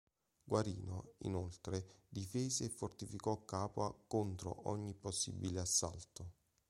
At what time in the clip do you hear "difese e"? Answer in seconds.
2.09-2.69